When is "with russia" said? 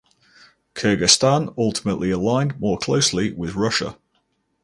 3.33-3.97